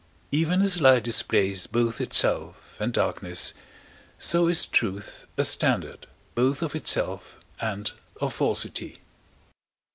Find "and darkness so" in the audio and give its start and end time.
2.81-4.47